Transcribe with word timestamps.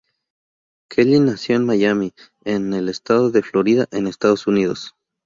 Kyle 0.89 1.19
nació 1.19 1.57
en 1.57 1.65
Miami, 1.67 2.11
en 2.43 2.73
el 2.73 2.89
estado 2.89 3.29
de 3.29 3.43
Florida, 3.43 3.85
en 3.91 4.07
Estados 4.07 4.47
Unidos. 4.47 4.95